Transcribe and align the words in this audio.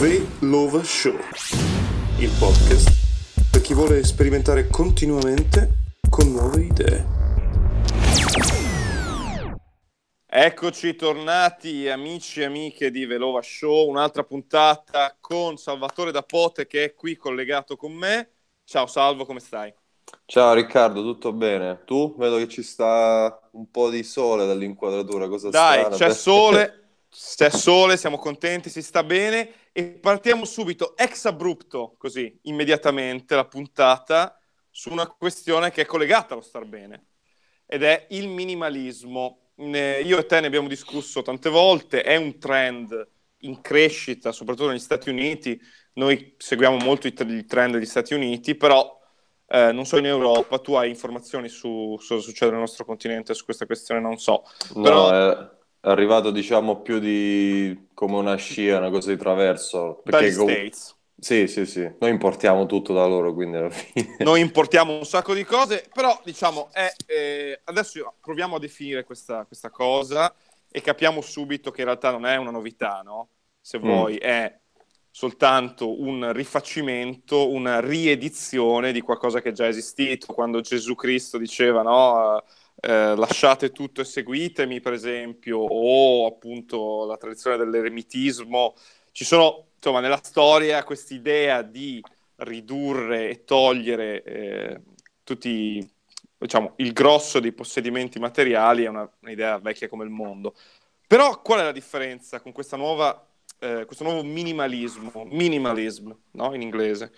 The 0.00 0.26
Lova 0.38 0.82
Show, 0.82 1.14
il 2.20 2.30
podcast 2.38 3.50
per 3.52 3.60
chi 3.60 3.74
vuole 3.74 4.02
sperimentare 4.02 4.66
continuamente 4.68 5.92
con 6.08 6.32
nuove 6.32 6.62
idee. 6.62 7.06
Eccoci 10.26 10.96
tornati 10.96 11.86
amici 11.86 12.40
e 12.40 12.44
amiche 12.44 12.90
di 12.90 13.04
Velova 13.04 13.42
Show, 13.42 13.90
un'altra 13.90 14.24
puntata 14.24 15.18
con 15.20 15.58
Salvatore 15.58 16.12
da 16.12 16.22
Pote 16.22 16.66
che 16.66 16.84
è 16.84 16.94
qui 16.94 17.16
collegato 17.16 17.76
con 17.76 17.92
me. 17.92 18.30
Ciao 18.64 18.86
Salvo, 18.86 19.26
come 19.26 19.40
stai? 19.40 19.70
Ciao 20.24 20.54
Riccardo, 20.54 21.02
tutto 21.02 21.34
bene? 21.34 21.82
Tu? 21.84 22.14
Vedo 22.16 22.38
che 22.38 22.48
ci 22.48 22.62
sta 22.62 23.38
un 23.50 23.70
po' 23.70 23.90
di 23.90 24.02
sole 24.02 24.46
dall'inquadratura, 24.46 25.28
cosa 25.28 25.50
Dai, 25.50 25.80
strana. 25.80 25.94
c'è 25.96 26.08
sole, 26.16 26.84
c'è 27.10 27.50
sole, 27.50 27.98
siamo 27.98 28.16
contenti, 28.16 28.70
si 28.70 28.80
sta 28.80 29.02
bene 29.02 29.59
e 29.72 29.84
partiamo 30.00 30.44
subito 30.44 30.96
ex 30.96 31.26
abrupto, 31.26 31.94
così, 31.96 32.38
immediatamente 32.42 33.34
la 33.34 33.46
puntata 33.46 34.38
su 34.70 34.90
una 34.90 35.06
questione 35.06 35.70
che 35.70 35.82
è 35.82 35.86
collegata 35.86 36.34
allo 36.34 36.42
star 36.42 36.64
bene 36.64 37.06
ed 37.66 37.82
è 37.82 38.06
il 38.10 38.28
minimalismo. 38.28 39.50
Ne- 39.56 40.00
Io 40.00 40.18
e 40.18 40.26
te 40.26 40.40
ne 40.40 40.46
abbiamo 40.46 40.68
discusso 40.68 41.22
tante 41.22 41.48
volte, 41.50 42.02
è 42.02 42.16
un 42.16 42.38
trend 42.38 43.08
in 43.42 43.60
crescita, 43.60 44.32
soprattutto 44.32 44.68
negli 44.68 44.78
Stati 44.78 45.08
Uniti. 45.08 45.60
Noi 45.94 46.34
seguiamo 46.36 46.76
molto 46.78 47.06
i, 47.06 47.14
il 47.16 47.44
trend 47.46 47.74
degli 47.74 47.86
Stati 47.86 48.14
Uniti, 48.14 48.54
però 48.56 48.98
eh, 49.46 49.72
non 49.72 49.84
so 49.86 49.98
in 49.98 50.06
Europa, 50.06 50.58
tu 50.58 50.74
hai 50.74 50.88
informazioni 50.88 51.48
su, 51.48 51.96
cosa 51.96 52.20
succede 52.20 52.52
nel 52.52 52.60
nostro 52.60 52.84
continente 52.84 53.34
su 53.34 53.44
questa 53.44 53.66
questione, 53.66 54.00
non 54.00 54.18
so. 54.18 54.44
No, 54.74 54.82
Però- 54.82 55.58
è 55.80 55.88
arrivato 55.88 56.30
diciamo 56.30 56.80
più 56.82 56.98
di 56.98 57.88
come 57.94 58.16
una 58.16 58.36
scia, 58.36 58.78
una 58.78 58.90
cosa 58.90 59.10
di 59.10 59.16
traverso. 59.18 60.00
Perché 60.04 60.34
com- 60.34 60.48
States. 60.48 60.96
Sì, 61.18 61.46
sì, 61.48 61.66
sì. 61.66 61.80
Noi 62.00 62.10
importiamo 62.10 62.66
tutto 62.66 62.92
da 62.94 63.06
loro, 63.06 63.34
quindi 63.34 63.56
alla 63.58 63.70
fine... 63.70 64.16
Noi 64.22 64.40
importiamo 64.40 64.96
un 64.96 65.04
sacco 65.06 65.32
di 65.34 65.44
cose, 65.44 65.88
però 65.92 66.20
diciamo, 66.24 66.70
è, 66.72 66.92
eh, 67.06 67.60
adesso 67.64 68.16
proviamo 68.20 68.56
a 68.56 68.58
definire 68.58 69.04
questa, 69.04 69.44
questa 69.46 69.70
cosa 69.70 70.34
e 70.70 70.80
capiamo 70.82 71.20
subito 71.22 71.70
che 71.70 71.80
in 71.80 71.86
realtà 71.86 72.10
non 72.10 72.26
è 72.26 72.36
una 72.36 72.50
novità, 72.50 73.00
no? 73.02 73.30
Se 73.60 73.78
Mm. 73.82 73.82
vuoi, 73.86 74.16
è 74.18 74.58
soltanto 75.10 76.00
un 76.00 76.32
rifacimento, 76.32 77.50
una 77.50 77.80
riedizione 77.80 78.92
di 78.92 79.00
qualcosa 79.00 79.40
che 79.40 79.50
è 79.50 79.52
già 79.52 79.66
esistito. 79.66 80.32
Quando 80.34 80.60
Gesù 80.60 80.94
Cristo 80.94 81.38
diceva, 81.38 81.82
no? 81.82 82.42
Eh, 82.80 83.14
lasciate 83.16 83.70
tutto 83.72 84.00
e 84.00 84.04
seguitemi, 84.04 84.80
per 84.80 84.92
esempio, 84.92 85.58
o 85.58 86.26
appunto 86.26 87.04
la 87.06 87.16
tradizione 87.16 87.56
dell'eremitismo. 87.56 88.74
Ci 89.12 89.24
sono, 89.24 89.66
insomma, 89.76 90.00
nella 90.00 90.20
storia 90.22 90.84
questa 90.84 91.14
idea 91.14 91.62
di 91.62 92.02
ridurre 92.36 93.28
e 93.30 93.44
togliere 93.44 94.22
eh, 94.22 94.80
tutti, 95.24 95.86
diciamo, 96.38 96.74
il 96.76 96.92
grosso 96.92 97.38
dei 97.40 97.52
possedimenti 97.52 98.18
materiali 98.18 98.84
è 98.84 98.88
una- 98.88 99.10
un'idea 99.20 99.58
vecchia 99.58 99.88
come 99.88 100.04
il 100.04 100.10
mondo. 100.10 100.54
Però 101.06 101.40
qual 101.42 101.60
è 101.60 101.64
la 101.64 101.72
differenza 101.72 102.40
con 102.40 102.52
questa 102.52 102.76
nuova, 102.76 103.26
eh, 103.58 103.84
questo 103.84 104.04
nuovo 104.04 104.22
minimalismo, 104.22 105.24
minimalism, 105.26 106.10
no? 106.32 106.54
In 106.54 106.62
inglese, 106.62 107.12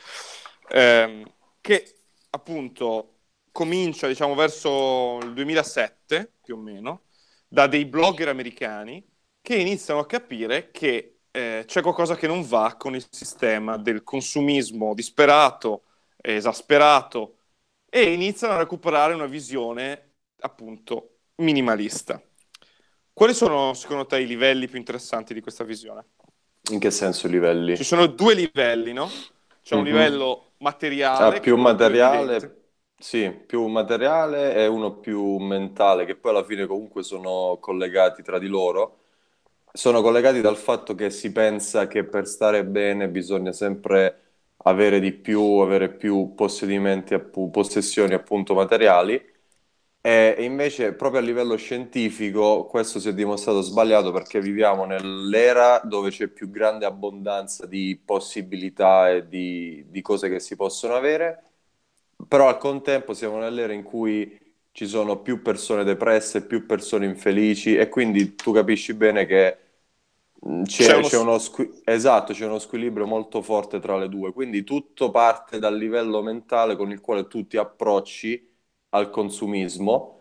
Ehm, 0.68 1.30
che 1.60 1.94
appunto 2.30 3.11
comincia, 3.52 4.06
diciamo, 4.08 4.34
verso 4.34 5.18
il 5.22 5.32
2007, 5.34 6.34
più 6.42 6.56
o 6.56 6.58
meno, 6.58 7.04
da 7.48 7.66
dei 7.66 7.84
blogger 7.86 8.28
americani 8.28 9.04
che 9.40 9.56
iniziano 9.56 10.00
a 10.00 10.06
capire 10.06 10.70
che 10.70 11.20
eh, 11.30 11.64
c'è 11.66 11.82
qualcosa 11.82 12.16
che 12.16 12.26
non 12.26 12.42
va 12.46 12.76
con 12.78 12.94
il 12.94 13.06
sistema 13.10 13.76
del 13.76 14.02
consumismo 14.02 14.94
disperato, 14.94 15.84
esasperato, 16.20 17.38
e 17.88 18.12
iniziano 18.12 18.54
a 18.54 18.58
recuperare 18.58 19.14
una 19.14 19.26
visione 19.26 20.14
appunto 20.40 21.18
minimalista. 21.36 22.20
Quali 23.12 23.34
sono 23.34 23.74
secondo 23.74 24.06
te 24.06 24.20
i 24.20 24.26
livelli 24.26 24.68
più 24.68 24.78
interessanti 24.78 25.34
di 25.34 25.40
questa 25.40 25.64
visione? 25.64 26.04
In 26.72 26.80
che 26.80 26.90
senso 26.90 27.28
i 27.28 27.30
livelli? 27.30 27.76
Ci 27.76 27.84
sono 27.84 28.06
due 28.06 28.34
livelli, 28.34 28.92
no? 28.92 29.30
C'è 29.62 29.74
un 29.74 29.84
Mhm. 29.84 29.84
livello 29.84 30.54
materiale, 30.58 31.36
Ah, 31.36 31.40
più 31.40 31.56
materiale. 31.56 32.61
Sì, 33.02 33.30
più 33.32 33.66
materiale 33.66 34.54
e 34.54 34.66
uno 34.68 34.94
più 34.98 35.36
mentale, 35.38 36.04
che 36.04 36.14
poi 36.16 36.30
alla 36.30 36.44
fine 36.44 36.66
comunque 36.66 37.02
sono 37.02 37.58
collegati 37.60 38.22
tra 38.22 38.38
di 38.38 38.46
loro. 38.46 38.98
Sono 39.72 40.02
collegati 40.02 40.40
dal 40.40 40.56
fatto 40.56 40.94
che 40.94 41.10
si 41.10 41.32
pensa 41.32 41.88
che 41.88 42.04
per 42.04 42.26
stare 42.28 42.64
bene 42.64 43.08
bisogna 43.08 43.52
sempre 43.52 44.20
avere 44.64 45.00
di 45.00 45.12
più, 45.12 45.40
avere 45.60 45.90
più 45.94 46.34
possedimenti, 46.36 47.14
appu- 47.14 47.50
possessioni 47.50 48.14
appunto 48.14 48.54
materiali. 48.54 49.20
E 50.04 50.36
invece, 50.40 50.94
proprio 50.94 51.20
a 51.20 51.24
livello 51.24 51.56
scientifico, 51.56 52.66
questo 52.66 52.98
si 52.98 53.08
è 53.08 53.14
dimostrato 53.14 53.60
sbagliato 53.60 54.10
perché 54.12 54.40
viviamo 54.40 54.84
nell'era 54.84 55.80
dove 55.84 56.10
c'è 56.10 56.26
più 56.28 56.50
grande 56.50 56.86
abbondanza 56.86 57.66
di 57.66 58.00
possibilità 58.04 59.10
e 59.10 59.28
di, 59.28 59.84
di 59.88 60.00
cose 60.02 60.28
che 60.28 60.40
si 60.40 60.56
possono 60.56 60.94
avere, 60.96 61.51
però 62.28 62.48
al 62.48 62.58
contempo 62.58 63.14
siamo 63.14 63.38
nell'era 63.38 63.72
in 63.72 63.82
cui 63.82 64.38
ci 64.72 64.86
sono 64.86 65.20
più 65.20 65.42
persone 65.42 65.84
depresse, 65.84 66.46
più 66.46 66.66
persone 66.66 67.06
infelici 67.06 67.76
e 67.76 67.88
quindi 67.88 68.34
tu 68.34 68.52
capisci 68.52 68.94
bene 68.94 69.26
che 69.26 69.58
mh, 70.40 70.62
c'è, 70.64 70.86
C'è 70.86 70.96
uno- 70.96 71.10
c'è 71.10 71.16
uno 71.18 71.38
squi- 71.38 71.80
esatto, 71.84 72.32
c'è 72.32 72.46
uno 72.46 72.58
squilibrio 72.58 73.06
molto 73.06 73.40
forte 73.42 73.78
tra 73.78 73.96
le 73.96 74.08
due, 74.08 74.32
quindi 74.32 74.64
tutto 74.64 75.10
parte 75.10 75.58
dal 75.60 75.76
livello 75.76 76.22
mentale 76.22 76.74
con 76.76 76.90
il 76.90 77.00
quale 77.00 77.26
tu 77.28 77.46
ti 77.46 77.56
approcci 77.56 78.50
al 78.90 79.10
consumismo 79.10 80.18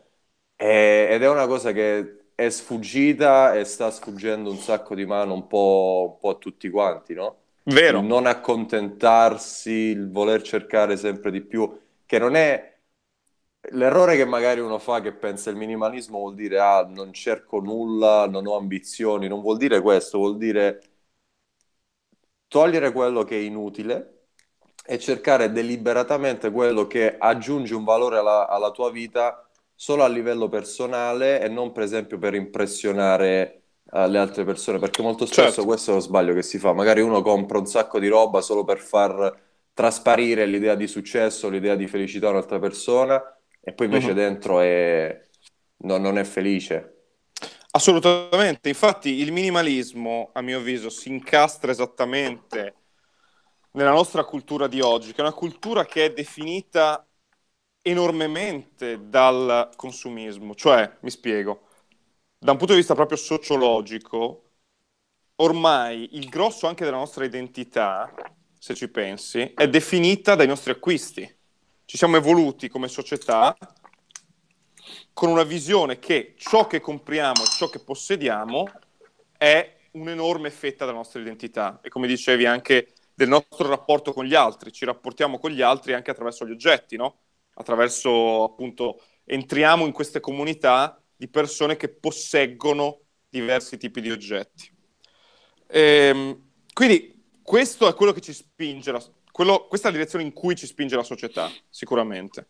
e- 0.55 1.07
ed 1.11 1.23
è 1.23 1.29
una 1.29 1.47
cosa 1.47 1.71
che 1.71 2.25
è 2.35 2.49
sfuggita 2.49 3.55
e 3.55 3.63
sta 3.65 3.89
sfuggendo 3.91 4.49
un 4.51 4.57
sacco 4.57 4.93
di 4.95 5.05
mano 5.05 5.33
un 5.33 5.47
po', 5.47 6.09
un 6.13 6.17
po' 6.19 6.29
a 6.29 6.35
tutti 6.35 6.69
quanti, 6.69 7.13
no? 7.13 7.39
Vero. 7.65 8.01
Il 8.01 8.01
non 8.03 8.25
accontentarsi, 8.27 9.71
il 9.71 10.11
voler 10.11 10.41
cercare 10.43 10.95
sempre 10.97 11.31
di 11.31 11.41
più, 11.41 11.69
che 12.11 12.19
non 12.19 12.35
è 12.35 12.77
l'errore 13.69 14.17
che 14.17 14.25
magari 14.25 14.59
uno 14.59 14.79
fa 14.79 14.99
che 14.99 15.13
pensa 15.13 15.49
il 15.49 15.55
minimalismo 15.55 16.17
vuol 16.19 16.35
dire 16.35 16.59
ah, 16.59 16.85
non 16.85 17.13
cerco 17.13 17.61
nulla, 17.61 18.27
non 18.27 18.45
ho 18.47 18.57
ambizioni, 18.57 19.29
non 19.29 19.39
vuol 19.39 19.55
dire 19.55 19.79
questo, 19.79 20.17
vuol 20.17 20.35
dire 20.35 20.81
togliere 22.49 22.91
quello 22.91 23.23
che 23.23 23.37
è 23.37 23.39
inutile 23.39 24.25
e 24.85 24.99
cercare 24.99 25.51
deliberatamente 25.53 26.51
quello 26.51 26.85
che 26.85 27.17
aggiunge 27.17 27.75
un 27.75 27.85
valore 27.85 28.17
alla, 28.17 28.47
alla 28.49 28.71
tua 28.71 28.91
vita 28.91 29.47
solo 29.73 30.03
a 30.03 30.07
livello 30.09 30.49
personale 30.49 31.39
e 31.41 31.47
non 31.47 31.71
per 31.71 31.83
esempio 31.83 32.17
per 32.17 32.33
impressionare 32.33 33.61
eh, 33.89 34.07
le 34.09 34.17
altre 34.17 34.43
persone, 34.43 34.79
perché 34.79 35.01
molto 35.01 35.25
spesso 35.25 35.63
Certo. 35.63 35.65
questo 35.65 35.91
è 35.91 35.93
lo 35.93 36.01
sbaglio 36.01 36.33
che 36.33 36.41
si 36.43 36.57
fa. 36.59 36.73
Magari 36.73 36.99
uno 36.99 37.21
compra 37.21 37.57
un 37.57 37.67
sacco 37.67 37.99
di 37.99 38.09
roba 38.09 38.41
solo 38.41 38.65
per 38.65 38.79
far 38.79 39.49
trasparire 39.73 40.45
l'idea 40.45 40.75
di 40.75 40.87
successo, 40.87 41.49
l'idea 41.49 41.75
di 41.75 41.87
felicità 41.87 42.27
a 42.27 42.31
un'altra 42.31 42.59
persona 42.59 43.21
e 43.59 43.73
poi 43.73 43.85
invece 43.87 44.13
Mhm. 44.13 44.15
dentro 44.15 44.59
è... 44.59 45.21
no- 45.77 45.97
non 45.97 46.17
è 46.17 46.23
felice. 46.23 46.95
Assolutamente, 47.73 48.67
infatti 48.69 49.09
il 49.21 49.31
minimalismo, 49.31 50.31
a 50.33 50.41
mio 50.41 50.57
avviso, 50.59 50.89
si 50.89 51.09
incastra 51.09 51.71
esattamente 51.71 52.75
nella 53.71 53.91
nostra 53.91 54.25
cultura 54.25 54.67
di 54.67 54.81
oggi, 54.81 55.11
che 55.13 55.17
è 55.19 55.21
una 55.21 55.33
cultura 55.33 55.85
che 55.85 56.05
è 56.05 56.13
definita 56.13 57.05
enormemente 57.81 59.07
dal 59.09 59.69
consumismo. 59.75 60.53
Cioè, 60.55 60.97
mi 61.01 61.09
spiego, 61.09 61.67
da 62.37 62.51
un 62.51 62.57
punto 62.57 62.73
di 62.73 62.79
vista 62.79 62.95
proprio 62.95 63.17
sociologico, 63.17 64.51
ormai 65.37 66.15
il 66.17 66.29
grosso 66.29 66.67
anche 66.67 66.83
della 66.85 66.97
nostra 66.97 67.25
identità, 67.25 68.11
se 68.61 68.75
ci 68.75 68.89
pensi, 68.89 69.53
è 69.55 69.67
definita 69.67 70.35
dai 70.35 70.45
nostri 70.45 70.69
acquisti. 70.69 71.27
Ci 71.83 71.97
siamo 71.97 72.17
evoluti 72.17 72.69
come 72.69 72.87
società 72.89 73.57
con 75.13 75.29
una 75.29 75.41
visione 75.41 75.97
che 75.97 76.35
ciò 76.37 76.67
che 76.67 76.79
compriamo, 76.79 77.43
ciò 77.43 77.69
che 77.69 77.79
possediamo 77.79 78.71
è 79.35 79.77
un'enorme 79.93 80.51
fetta 80.51 80.85
della 80.85 80.97
nostra 80.97 81.19
identità 81.19 81.79
e 81.81 81.89
come 81.89 82.05
dicevi 82.05 82.45
anche 82.45 82.93
del 83.15 83.29
nostro 83.29 83.67
rapporto 83.67 84.13
con 84.13 84.25
gli 84.25 84.35
altri, 84.35 84.71
ci 84.71 84.85
rapportiamo 84.85 85.39
con 85.39 85.49
gli 85.49 85.63
altri 85.63 85.93
anche 85.93 86.11
attraverso 86.11 86.45
gli 86.45 86.51
oggetti, 86.51 86.97
no? 86.97 87.21
Attraverso 87.55 88.43
appunto 88.43 89.01
entriamo 89.23 89.87
in 89.87 89.91
queste 89.91 90.19
comunità 90.19 91.01
di 91.15 91.27
persone 91.27 91.77
che 91.77 91.89
posseggono 91.89 92.99
diversi 93.27 93.77
tipi 93.77 94.01
di 94.01 94.11
oggetti. 94.11 94.71
Ehm, 95.65 96.49
quindi 96.73 97.10
questo 97.43 97.87
è 97.87 97.93
quello 97.93 98.11
che 98.11 98.21
ci 98.21 98.33
spinge, 98.33 98.91
la- 98.91 99.03
quello- 99.31 99.67
questa 99.67 99.87
è 99.87 99.91
la 99.91 99.97
direzione 99.97 100.25
in 100.25 100.33
cui 100.33 100.55
ci 100.55 100.65
spinge 100.65 100.95
la 100.95 101.03
società, 101.03 101.49
sicuramente. 101.69 102.49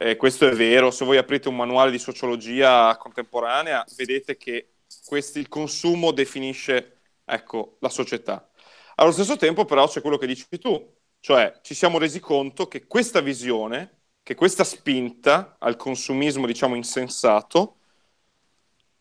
Eh, 0.00 0.16
questo 0.16 0.46
è 0.48 0.52
vero, 0.54 0.90
se 0.90 1.04
voi 1.04 1.16
aprite 1.16 1.48
un 1.48 1.56
manuale 1.56 1.90
di 1.90 1.98
sociologia 1.98 2.96
contemporanea, 2.96 3.84
vedete 3.96 4.36
che 4.36 4.74
questi- 5.04 5.40
il 5.40 5.48
consumo 5.48 6.12
definisce 6.12 7.00
ecco, 7.24 7.76
la 7.80 7.88
società. 7.88 8.48
Allo 8.96 9.12
stesso 9.12 9.36
tempo, 9.36 9.64
però, 9.64 9.86
c'è 9.86 10.00
quello 10.00 10.16
che 10.16 10.26
dici 10.26 10.46
tu, 10.58 10.94
cioè 11.20 11.58
ci 11.62 11.74
siamo 11.74 11.98
resi 11.98 12.20
conto 12.20 12.68
che 12.68 12.86
questa 12.86 13.20
visione, 13.20 14.00
che 14.22 14.34
questa 14.34 14.64
spinta 14.64 15.56
al 15.58 15.76
consumismo, 15.76 16.46
diciamo, 16.46 16.74
insensato, 16.74 17.76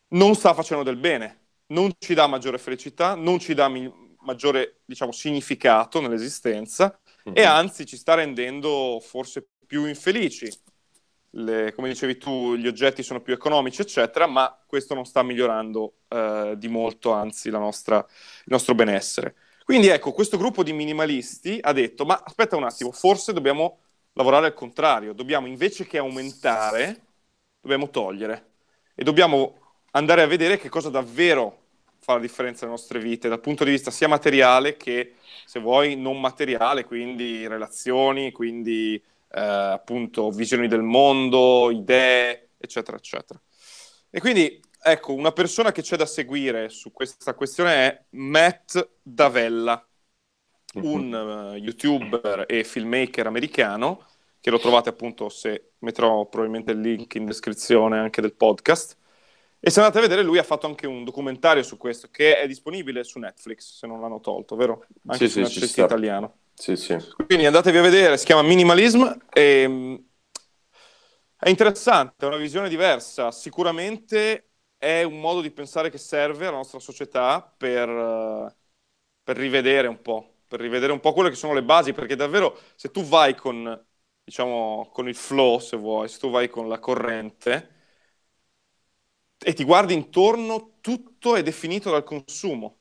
non 0.09 0.35
sta 0.35 0.53
facendo 0.53 0.83
del 0.83 0.97
bene, 0.97 1.45
non 1.68 1.91
ci 2.00 2.13
dà 2.13 2.27
maggiore 2.27 2.57
felicità, 2.57 3.15
non 3.15 3.39
ci 3.39 3.53
dà 3.53 3.68
mi- 3.68 4.06
maggiore, 4.27 4.81
diciamo, 4.83 5.13
significato 5.13 6.01
nell'esistenza 6.01 7.00
mm-hmm. 7.27 7.38
e 7.38 7.44
anzi 7.44 7.85
ci 7.85 7.95
sta 7.95 8.13
rendendo 8.13 9.01
forse 9.01 9.47
più 9.65 9.85
infelici. 9.85 10.51
Le, 11.31 11.74
come 11.74 11.88
dicevi 11.88 12.18
tu, 12.18 12.56
gli 12.56 12.68
oggetti 12.68 13.03
sono 13.03 13.21
più 13.21 13.33
economici, 13.33 13.81
eccetera, 13.81 14.27
ma 14.27 14.57
questo 14.65 14.94
non 14.94 15.06
sta 15.06 15.24
migliorando 15.24 15.94
eh, 16.09 16.56
di 16.57 16.68
molto, 16.68 17.12
anzi, 17.12 17.50
nostra, 17.50 17.97
il 17.97 18.51
nostro 18.51 18.75
benessere. 18.75 19.35
Quindi 19.63 19.88
ecco, 19.88 20.12
questo 20.12 20.38
gruppo 20.38 20.63
di 20.63 20.73
minimalisti 20.73 21.59
ha 21.62 21.73
detto, 21.73 22.06
ma 22.06 22.21
aspetta 22.23 22.56
un 22.56 22.63
attimo, 22.63 22.91
forse 22.91 23.33
dobbiamo 23.33 23.80
lavorare 24.13 24.47
al 24.47 24.53
contrario, 24.53 25.13
dobbiamo 25.13 25.47
invece 25.47 25.85
che 25.85 25.97
aumentare, 25.97 27.01
dobbiamo 27.62 27.89
togliere 27.89 28.51
e 28.95 29.03
dobbiamo 29.03 29.59
andare 29.91 30.21
a 30.21 30.27
vedere 30.27 30.57
che 30.57 30.69
cosa 30.69 30.89
davvero 30.89 31.67
fa 32.07 32.13
la 32.13 32.19
differenza 32.19 32.62
nelle 32.62 32.77
nostre 32.77 33.00
vite, 33.00 33.27
dal 33.27 33.42
punto 33.42 33.65
di 33.65 33.71
vista 33.71 33.92
sia 33.92 34.07
materiale 34.07 34.77
che, 34.77 35.15
se 35.45 35.59
vuoi, 35.59 35.98
non 35.98 36.21
materiale, 36.21 36.86
quindi 36.86 37.45
relazioni, 37.45 38.31
quindi 38.31 38.95
eh, 38.95 39.42
appunto 39.42 40.31
visioni 40.31 40.69
del 40.69 40.83
mondo, 40.83 41.69
idee, 41.69 42.51
eccetera, 42.57 42.95
eccetera. 42.95 43.38
E 44.09 44.21
quindi 44.21 44.57
ecco, 44.81 45.13
una 45.13 45.33
persona 45.33 45.74
che 45.74 45.81
c'è 45.81 45.98
da 45.98 46.06
seguire 46.06 46.69
su 46.69 46.94
questa 46.94 47.33
questione 47.33 47.71
è 47.74 48.04
Matt 48.12 48.88
Davella, 49.01 49.86
un 50.75 51.12
uh, 51.12 51.56
youtuber 51.57 52.45
e 52.48 52.63
filmmaker 52.63 53.27
americano, 53.27 54.06
che 54.39 54.50
lo 54.50 54.59
trovate 54.59 54.88
appunto 54.88 55.27
se 55.27 55.71
metterò 55.80 56.25
probabilmente 56.27 56.71
il 56.71 56.80
link 56.80 57.15
in 57.15 57.25
descrizione 57.25 57.98
anche 57.98 58.21
del 58.21 58.33
podcast. 58.33 58.95
E 59.59 59.71
se 59.71 59.80
andate 59.80 59.98
a 59.98 60.01
vedere, 60.01 60.21
lui 60.21 60.38
ha 60.38 60.44
fatto 60.44 60.68
anche 60.68 60.86
un 60.86 61.04
documentario 61.04 61.63
su 61.63 61.77
questo 61.77 62.09
che 62.12 62.38
è 62.38 62.48
disponibile 62.48 63.04
su 63.04 63.18
Netflix, 63.18 63.77
se 63.77 63.88
non 63.88 64.00
l'hanno 64.00 64.19
tolto, 64.19 64.56
vero? 64.56 64.86
Anche 65.07 65.27
sì, 65.27 65.44
su 65.45 65.59
sì, 65.59 65.81
italiano. 65.81 66.38
Sì, 66.54 66.75
sì. 66.75 66.95
Quindi 67.25 67.45
andatevi 67.45 67.77
a 67.77 67.81
vedere, 67.81 68.18
si 68.18 68.25
chiama 68.25 68.44
Minimalism 68.44 69.06
e 69.31 70.04
è 71.39 71.50
interessante, 71.50 72.25
è 72.25 72.27
una 72.27 72.38
visione 72.38 72.69
diversa. 72.69 73.31
Sicuramente 73.31 74.50
è 74.77 75.04
un 75.04 75.19
modo 75.19 75.42
di 75.42 75.51
pensare 75.51 75.89
che 75.89 75.98
serve 75.98 76.48
alla 76.48 76.57
nostra 76.57 76.80
società 76.80 77.42
per, 77.42 78.56
per, 79.24 79.38
rivedere 79.38 79.88
un 79.88 80.01
po', 80.01 80.42
per 80.48 80.59
rivedere 80.59 80.92
un 80.92 81.00
po' 81.00 81.13
quelle 81.13 81.30
che 81.30 81.36
sono 81.36 81.54
le 81.54 81.63
basi, 81.63 81.94
perché 81.94 82.15
davvero 82.15 82.59
se 82.75 82.89
tu 82.92 83.04
vai 83.04 83.36
con, 83.36 83.86
diciamo, 84.24 84.89
con 84.92 85.07
il 85.07 85.15
flow, 85.15 85.59
se 85.59 85.77
vuoi, 85.77 86.09
se 86.09 86.19
tu 86.19 86.30
vai 86.30 86.48
con 86.50 86.68
la 86.68 86.80
corrente 86.80 87.75
e 89.39 89.54
ti 89.54 89.63
guardi 89.63 89.94
intorno, 89.94 90.78
tutto 90.81 91.36
è 91.36 91.44
definito 91.44 91.92
dal 91.92 92.04
consumo. 92.04 92.80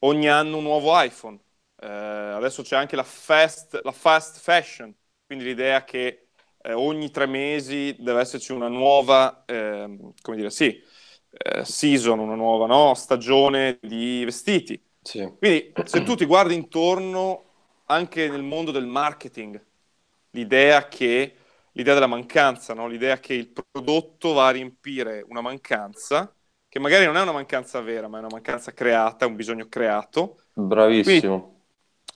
Ogni 0.00 0.28
anno 0.28 0.58
un 0.58 0.62
nuovo 0.64 1.00
iPhone. 1.00 1.38
Eh, 1.78 1.86
adesso 1.86 2.62
c'è 2.62 2.76
anche 2.76 2.96
la 2.96 3.02
fast, 3.02 3.80
la 3.82 3.92
fast 3.92 4.38
fashion, 4.40 4.94
quindi 5.26 5.44
l'idea 5.44 5.84
che 5.84 6.28
eh, 6.62 6.72
ogni 6.72 7.10
tre 7.10 7.26
mesi 7.26 7.94
deve 7.98 8.20
esserci 8.20 8.52
una 8.52 8.68
nuova, 8.68 9.44
eh, 9.46 9.96
come 10.22 10.36
dire, 10.36 10.50
sì, 10.50 10.82
eh, 11.30 11.64
season, 11.64 12.18
una 12.18 12.34
nuova 12.34 12.66
no? 12.66 12.94
stagione 12.94 13.78
di 13.82 14.22
vestiti. 14.24 14.80
Sì. 15.02 15.30
Quindi 15.38 15.72
se 15.84 16.02
tu 16.02 16.14
ti 16.14 16.24
guardi 16.24 16.54
intorno 16.54 17.44
anche 17.86 18.28
nel 18.28 18.42
mondo 18.42 18.70
del 18.70 18.86
marketing, 18.86 19.62
l'idea 20.30 20.88
che 20.88 21.36
l'idea 21.76 21.94
della 21.94 22.06
mancanza, 22.06 22.74
no? 22.74 22.88
l'idea 22.88 23.18
che 23.18 23.34
il 23.34 23.52
prodotto 23.52 24.32
va 24.32 24.48
a 24.48 24.50
riempire 24.50 25.24
una 25.28 25.42
mancanza, 25.42 26.34
che 26.68 26.78
magari 26.78 27.04
non 27.04 27.16
è 27.16 27.22
una 27.22 27.32
mancanza 27.32 27.80
vera, 27.80 28.08
ma 28.08 28.16
è 28.16 28.20
una 28.20 28.30
mancanza 28.30 28.72
creata, 28.72 29.26
un 29.26 29.36
bisogno 29.36 29.66
creato. 29.68 30.40
Bravissimo. 30.54 31.60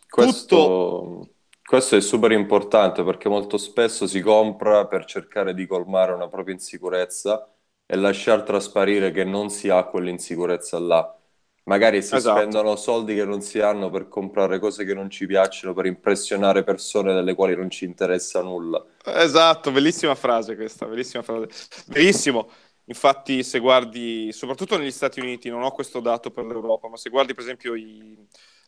Questo, 0.09 0.57
tutto... 0.57 1.35
questo 1.63 1.97
è 1.97 2.01
super 2.01 2.33
importante 2.33 3.05
perché 3.05 3.29
molto 3.29 3.59
spesso 3.59 4.07
si 4.07 4.21
compra 4.23 4.87
per 4.87 5.05
cercare 5.05 5.55
di 5.55 5.67
colmare 5.67 6.13
una 6.13 6.27
propria 6.29 6.55
insicurezza 6.55 7.49
e 7.85 7.97
lasciar 7.97 8.43
trasparire 8.43 9.11
che 9.11 9.25
non 9.25 9.51
si 9.51 9.69
ha 9.69 9.85
quell'insicurezza 9.85 10.79
là. 10.79 11.20
Magari 11.71 12.03
si 12.03 12.17
esatto. 12.17 12.37
spendono 12.37 12.75
soldi 12.75 13.15
che 13.15 13.25
non 13.25 13.43
si 13.43 13.61
hanno 13.61 13.91
per 13.91 14.09
comprare 14.09 14.59
cose 14.59 14.85
che 14.85 14.93
non 14.93 15.09
ci 15.09 15.27
piacciono, 15.27 15.73
per 15.73 15.87
impressionare 15.87 16.65
persone 16.65 17.15
delle 17.15 17.33
quali 17.33 17.55
non 17.55 17.71
ci 17.71 17.85
interessa 17.85 18.43
nulla. 18.43 18.85
Esatto, 19.05 19.71
bellissima 19.71 20.17
frase 20.17 20.57
questa, 20.57 20.87
bellissima 20.87 21.23
frase. 21.23 21.47
Benissimo. 21.87 22.51
Infatti, 22.87 23.45
se 23.45 23.61
guardi, 23.61 24.33
soprattutto 24.33 24.77
negli 24.77 24.91
Stati 24.91 25.21
Uniti, 25.21 25.49
non 25.49 25.63
ho 25.63 25.71
questo 25.71 26.01
dato 26.01 26.33
per 26.33 26.45
l'Europa, 26.45 26.89
ma 26.89 26.97
se 26.97 27.09
guardi 27.09 27.35
per 27.35 27.45
esempio 27.45 27.77
i, 27.77 28.19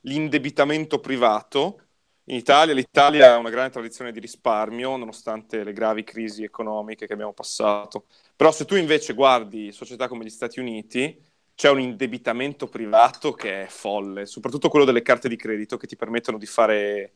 l'indebitamento 0.02 1.00
privato, 1.00 1.80
in 2.26 2.36
Italia, 2.36 2.72
l'Italia 2.72 3.34
ha 3.34 3.36
una 3.36 3.50
grande 3.50 3.72
tradizione 3.72 4.12
di 4.12 4.20
risparmio, 4.20 4.96
nonostante 4.96 5.64
le 5.64 5.72
gravi 5.72 6.04
crisi 6.04 6.44
economiche 6.44 7.08
che 7.08 7.14
abbiamo 7.14 7.32
passato. 7.32 8.06
Però 8.36 8.52
se 8.52 8.64
tu 8.64 8.76
invece 8.76 9.12
guardi 9.12 9.72
società 9.72 10.06
come 10.06 10.24
gli 10.24 10.30
Stati 10.30 10.60
Uniti, 10.60 11.30
c'è 11.54 11.70
un 11.70 11.80
indebitamento 11.80 12.66
privato 12.66 13.32
che 13.32 13.64
è 13.64 13.66
folle, 13.66 14.26
soprattutto 14.26 14.68
quello 14.68 14.84
delle 14.84 15.02
carte 15.02 15.28
di 15.28 15.36
credito 15.36 15.76
che 15.76 15.86
ti 15.86 15.96
permettono 15.96 16.38
di 16.38 16.46
fare 16.46 17.12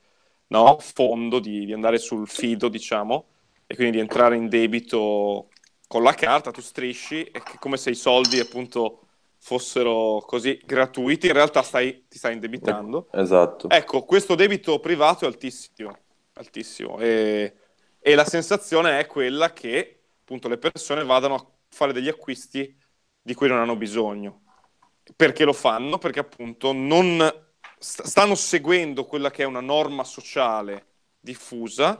no, 0.49 0.79
fondo, 0.81 1.38
di, 1.38 1.65
di 1.65 1.73
andare 1.73 1.99
sul 1.99 2.29
fido, 2.29 2.69
diciamo, 2.69 3.27
e 3.67 3.75
quindi 3.75 3.97
di 3.97 4.03
entrare 4.03 4.37
in 4.37 4.49
debito 4.49 5.49
con 5.88 6.03
la 6.03 6.15
carta, 6.15 6.50
tu 6.50 6.61
strisci, 6.61 7.25
è 7.25 7.41
come 7.59 7.77
se 7.77 7.91
i 7.91 7.94
soldi 7.94 8.38
appunto 8.38 9.00
fossero 9.38 10.23
così 10.27 10.61
gratuiti, 10.65 11.27
in 11.27 11.32
realtà 11.32 11.62
stai, 11.62 12.06
ti 12.09 12.19
stai 12.19 12.35
indebitando. 12.35 13.09
Esatto. 13.12 13.69
Ecco, 13.69 14.05
questo 14.05 14.35
debito 14.35 14.81
privato 14.81 15.25
è 15.25 15.29
altissimo, 15.29 15.97
altissimo. 16.35 16.99
E, 16.99 17.55
e, 18.00 18.15
la 18.15 18.25
sensazione 18.25 18.99
è 18.99 19.06
quella 19.06 19.53
che 19.53 20.00
appunto 20.21 20.49
le 20.49 20.59
persone 20.59 21.05
vadano 21.05 21.35
a 21.35 21.47
fare 21.69 21.93
degli 21.93 22.09
acquisti 22.09 22.77
di 23.26 23.34
cui 23.34 23.49
non 23.49 23.58
hanno 23.58 23.75
bisogno. 23.75 24.43
Perché 25.17 25.44
lo 25.44 25.52
fanno? 25.52 25.99
Perché 25.99 26.20
appunto 26.20 26.73
non 26.73 27.19
st- 27.76 28.02
stanno 28.05 28.37
seguendo 28.37 29.05
quella 29.05 29.32
che 29.32 29.43
è 29.43 29.46
una 29.46 29.60
norma 29.60 30.05
sociale 30.05 30.86
diffusa, 31.19 31.98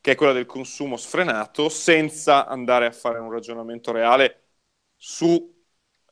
che 0.00 0.12
è 0.12 0.14
quella 0.14 0.32
del 0.32 0.46
consumo 0.46 0.96
sfrenato, 0.96 1.68
senza 1.68 2.46
andare 2.46 2.86
a 2.86 2.90
fare 2.90 3.18
un 3.18 3.30
ragionamento 3.30 3.92
reale 3.92 4.44
su 4.96 5.58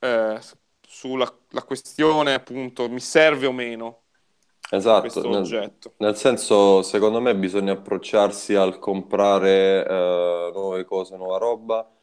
eh, 0.01 0.39
sulla 0.87 1.31
questione 1.67 2.33
appunto 2.33 2.89
mi 2.89 3.01
serve 3.01 3.47
o 3.47 3.53
meno 3.53 4.05
esatto, 4.71 5.29
nel, 5.29 5.75
nel, 5.97 6.17
senso 6.17 6.83
secondo 6.83 7.21
me 7.21 7.35
bisogna 7.37 7.73
approcciarsi 7.73 8.55
al 8.55 8.79
comprare 8.79 9.87
eh, 9.87 10.51
nuove 10.55 10.85
cose, 10.85 11.17
nuova 11.17 11.37
roba 11.37 11.98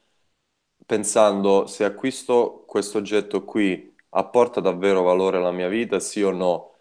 pensando 0.85 1.67
se 1.67 1.83
acquisto 1.83 2.63
questo 2.67 2.97
oggetto 2.99 3.43
qui 3.43 3.93
apporta 4.09 4.61
davvero 4.61 5.01
valore 5.01 5.37
alla 5.37 5.51
mia 5.51 5.67
vita, 5.67 5.99
sì 5.99 6.21
o 6.21 6.31
no. 6.31 6.73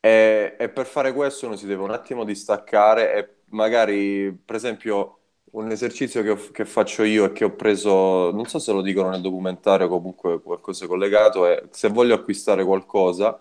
E, 0.00 0.56
e 0.58 0.68
per 0.68 0.86
fare 0.86 1.12
questo 1.14 1.46
uno 1.46 1.56
si 1.56 1.66
deve 1.66 1.82
un 1.82 1.90
attimo 1.90 2.24
distaccare 2.24 3.14
e 3.14 3.34
magari, 3.50 4.32
per 4.32 4.56
esempio, 4.56 5.18
un 5.52 5.70
esercizio 5.70 6.22
che, 6.22 6.50
che, 6.52 6.64
faccio 6.64 7.02
io 7.04 7.26
e 7.26 7.32
che 7.32 7.44
ho 7.44 7.54
preso, 7.54 8.30
non 8.32 8.44
so 8.46 8.58
se 8.58 8.72
lo 8.72 8.82
dicono 8.82 9.08
nel 9.10 9.20
documentario 9.20 9.88
comunque 9.88 10.40
qualcosa 10.42 10.86
collegato, 10.86 11.46
è 11.46 11.62
se 11.70 11.88
voglio 11.88 12.14
acquistare 12.14 12.64
qualcosa, 12.64 13.38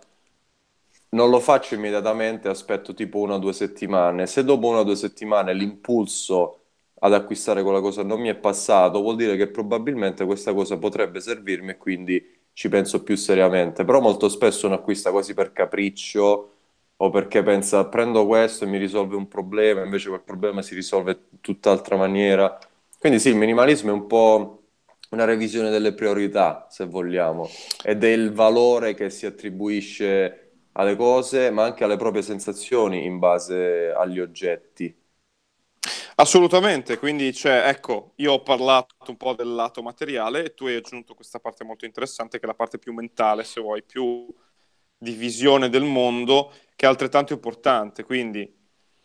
non 1.09 1.29
lo 1.29 1.39
faccio 1.39 1.75
immediatamente, 1.75 2.47
aspetto 2.49 2.93
tipo 2.93 3.19
una 3.19 3.35
o 3.35 3.39
due 3.39 3.53
settimane. 3.53 4.25
Se 4.27 4.43
dopo 4.43 4.67
una 4.67 4.79
o 4.79 4.83
due 4.83 4.95
settimane 4.95 5.53
l'impulso 5.53 6.62
ad 7.05 7.13
acquistare 7.13 7.63
quella 7.63 7.81
cosa 7.81 8.01
non 8.01 8.21
mi 8.21 8.29
è 8.29 8.35
passato, 8.35 9.01
vuol 9.01 9.17
dire 9.17 9.35
che 9.35 9.47
probabilmente 9.47 10.25
questa 10.25 10.53
cosa 10.53 10.77
potrebbe 10.77 11.19
servirmi 11.19 11.71
e 11.71 11.77
quindi 11.77 12.25
ci 12.53 12.69
penso 12.69 13.03
più 13.03 13.17
seriamente. 13.17 13.83
Però 13.83 13.99
molto 13.99 14.29
spesso 14.29 14.67
uno 14.67 14.75
acquista 14.75 15.11
quasi 15.11 15.33
per 15.33 15.51
capriccio 15.51 16.49
o 16.95 17.09
perché 17.09 17.43
pensa 17.43 17.85
prendo 17.87 18.25
questo 18.25 18.63
e 18.63 18.67
mi 18.67 18.77
risolve 18.77 19.17
un 19.17 19.27
problema, 19.27 19.83
invece 19.83 20.07
quel 20.09 20.21
problema 20.21 20.61
si 20.61 20.75
risolve 20.75 21.11
in 21.29 21.41
tutt'altra 21.41 21.97
maniera. 21.97 22.57
Quindi 22.97 23.19
sì, 23.19 23.29
il 23.29 23.35
minimalismo 23.35 23.89
è 23.89 23.93
un 23.93 24.07
po' 24.07 24.59
una 25.09 25.25
revisione 25.25 25.69
delle 25.69 25.93
priorità, 25.93 26.67
se 26.69 26.85
vogliamo, 26.85 27.49
e 27.83 27.97
del 27.97 28.31
valore 28.31 28.93
che 28.93 29.09
si 29.09 29.25
attribuisce 29.25 30.51
alle 30.73 30.95
cose, 30.95 31.51
ma 31.51 31.65
anche 31.65 31.83
alle 31.83 31.97
proprie 31.97 32.21
sensazioni 32.21 33.05
in 33.05 33.19
base 33.19 33.91
agli 33.91 34.19
oggetti. 34.19 35.02
Assolutamente, 36.15 36.97
quindi 36.99 37.31
c'è, 37.31 37.67
ecco, 37.67 38.13
io 38.17 38.33
ho 38.33 38.43
parlato 38.43 38.95
un 39.07 39.17
po' 39.17 39.33
del 39.33 39.53
lato 39.53 39.81
materiale 39.81 40.45
e 40.45 40.53
tu 40.53 40.65
hai 40.67 40.75
aggiunto 40.75 41.15
questa 41.15 41.39
parte 41.39 41.63
molto 41.63 41.85
interessante 41.85 42.37
che 42.37 42.43
è 42.45 42.47
la 42.47 42.53
parte 42.53 42.77
più 42.77 42.93
mentale, 42.93 43.43
se 43.43 43.59
vuoi, 43.61 43.81
più 43.83 44.27
di 44.97 45.11
visione 45.13 45.69
del 45.69 45.83
mondo 45.83 46.51
che 46.75 46.85
è 46.85 46.89
altrettanto 46.89 47.33
importante. 47.33 48.03
Quindi 48.03 48.51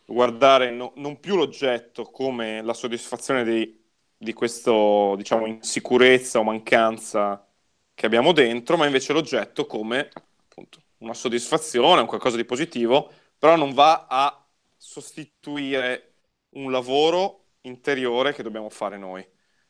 guardare 0.05 0.71
no, 0.71 0.93
non 0.97 1.19
più 1.19 1.35
l'oggetto 1.35 2.03
come 2.05 2.61
la 2.61 2.73
soddisfazione 2.73 3.43
dei, 3.43 3.83
di 4.17 4.33
questo, 4.33 5.15
diciamo, 5.17 5.45
insicurezza 5.47 6.39
o 6.39 6.43
mancanza 6.43 7.43
che 7.95 8.05
abbiamo 8.05 8.31
dentro, 8.33 8.77
ma 8.77 8.85
invece 8.85 9.13
l'oggetto 9.13 9.65
come 9.65 10.09
appunto 10.13 10.79
una 10.99 11.13
soddisfazione, 11.13 12.01
un 12.01 12.07
qualcosa 12.07 12.35
di 12.37 12.45
positivo, 12.45 13.11
però 13.37 13.55
non 13.55 13.73
va 13.73 14.05
a 14.09 14.45
sostituire 14.77 16.08
un 16.51 16.71
lavoro 16.71 17.45
interiore 17.61 18.33
che 18.33 18.43
dobbiamo 18.43 18.69
fare 18.69 18.97
noi. 18.97 19.27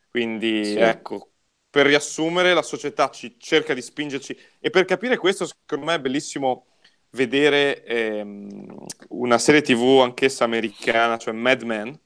Quindi 0.10 0.64
sì. 0.66 0.78
ecco, 0.78 1.34
per 1.70 1.86
riassumere, 1.86 2.54
la 2.54 2.62
società 2.62 3.10
ci 3.10 3.36
cerca 3.40 3.74
di 3.74 3.82
spingerci 3.82 4.38
e 4.60 4.70
per 4.70 4.86
capire 4.86 5.18
questo, 5.18 5.46
secondo 5.46 5.86
me 5.86 5.96
è 5.96 6.00
bellissimo 6.00 6.66
vedere 7.12 7.84
ehm, 7.84 8.86
una 9.10 9.38
serie 9.38 9.62
tv 9.62 10.02
anch'essa 10.02 10.44
americana, 10.44 11.18
cioè 11.18 11.34
Mad 11.34 11.62
Men. 11.64 12.00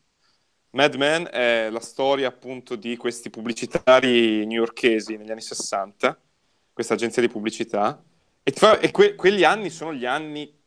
Mad 0.71 0.95
Men 0.95 1.27
è 1.31 1.69
la 1.69 1.79
storia 1.79 2.27
appunto 2.27 2.75
di 2.75 2.97
questi 2.97 3.29
pubblicitari 3.29 4.45
newyorkesi 4.45 5.17
negli 5.17 5.31
anni 5.31 5.41
60, 5.41 6.19
questa 6.73 6.95
agenzia 6.95 7.21
di 7.21 7.29
pubblicità, 7.29 8.03
e, 8.41 8.51
fa, 8.51 8.79
e 8.79 8.91
que- 8.91 9.15
quegli 9.15 9.43
anni 9.43 9.69
sono 9.69 9.93
gli 9.93 10.05
anni 10.05 10.61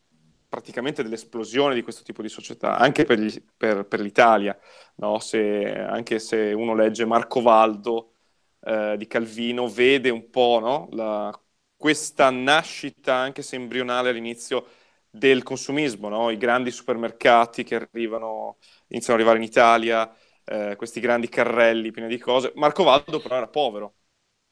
praticamente 0.57 1.03
dell'esplosione 1.03 1.75
di 1.75 1.83
questo 1.83 2.03
tipo 2.03 2.23
di 2.23 2.31
società, 2.31 2.79
anche 2.79 3.05
per, 3.05 3.19
gli, 3.19 3.31
per, 3.55 3.87
per 3.87 4.01
l'Italia, 4.01 4.59
no? 4.97 5.19
se, 5.19 5.71
anche 5.75 6.19
se 6.19 6.55
uno 6.55 6.75
legge 6.75 7.05
Marco 7.05 7.43
Valdo 7.43 8.15
eh, 8.61 8.95
di 8.97 9.07
Calvino, 9.07 9.69
vede 9.69 10.09
un 10.09 10.31
po' 10.31 10.59
no? 10.59 10.89
La, 10.93 11.39
questa 11.77 12.31
nascita, 12.31 13.15
anche 13.17 13.43
se 13.43 13.57
embrionale 13.57 14.09
all'inizio, 14.09 14.67
del 15.11 15.43
consumismo, 15.43 16.09
no? 16.09 16.31
i 16.31 16.39
grandi 16.39 16.71
supermercati 16.71 17.63
che 17.63 17.75
arrivano, 17.75 18.57
iniziano 18.89 19.21
ad 19.21 19.27
arrivare 19.27 19.39
in 19.39 19.51
Italia, 19.51 20.11
eh, 20.45 20.75
questi 20.77 21.01
grandi 21.01 21.29
carrelli 21.29 21.91
pieni 21.91 22.09
di 22.09 22.19
cose. 22.19 22.53
Marco 22.55 22.83
Valdo 22.83 23.21
però 23.21 23.37
era 23.37 23.49
povero. 23.49 23.95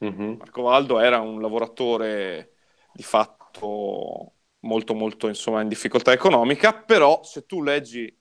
Mm-hmm. 0.04 0.34
Marco 0.38 0.62
Valdo 0.62 1.00
era 1.00 1.20
un 1.20 1.40
lavoratore 1.40 2.56
di 2.92 3.02
fatto 3.02 4.33
molto 4.64 4.94
molto 4.94 5.28
insomma 5.28 5.60
in 5.60 5.68
difficoltà 5.68 6.12
economica, 6.12 6.72
però 6.74 7.22
se 7.22 7.46
tu 7.46 7.62
leggi 7.62 8.14